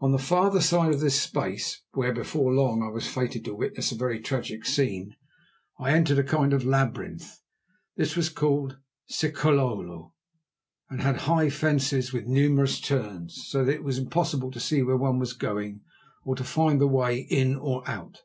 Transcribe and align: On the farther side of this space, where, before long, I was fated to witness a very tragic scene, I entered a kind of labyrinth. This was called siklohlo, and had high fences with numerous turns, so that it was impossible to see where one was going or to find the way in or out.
On 0.00 0.10
the 0.10 0.18
farther 0.18 0.60
side 0.60 0.92
of 0.92 0.98
this 0.98 1.20
space, 1.22 1.84
where, 1.92 2.12
before 2.12 2.52
long, 2.52 2.82
I 2.82 2.88
was 2.88 3.06
fated 3.06 3.44
to 3.44 3.54
witness 3.54 3.92
a 3.92 3.96
very 3.96 4.18
tragic 4.18 4.66
scene, 4.66 5.14
I 5.78 5.92
entered 5.92 6.18
a 6.18 6.24
kind 6.24 6.52
of 6.52 6.64
labyrinth. 6.64 7.38
This 7.94 8.16
was 8.16 8.30
called 8.30 8.78
siklohlo, 9.08 10.10
and 10.88 11.00
had 11.02 11.18
high 11.18 11.50
fences 11.50 12.12
with 12.12 12.26
numerous 12.26 12.80
turns, 12.80 13.44
so 13.46 13.64
that 13.64 13.74
it 13.74 13.84
was 13.84 13.98
impossible 13.98 14.50
to 14.50 14.58
see 14.58 14.82
where 14.82 14.96
one 14.96 15.20
was 15.20 15.34
going 15.34 15.82
or 16.24 16.34
to 16.34 16.42
find 16.42 16.80
the 16.80 16.88
way 16.88 17.20
in 17.20 17.54
or 17.54 17.88
out. 17.88 18.22